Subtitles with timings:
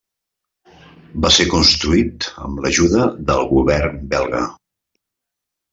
[1.25, 4.45] Va ser construït amb l'ajuda del govern belga.